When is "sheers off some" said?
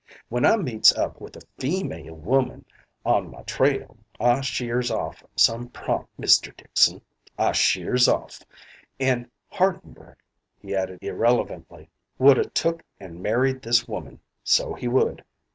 4.41-5.67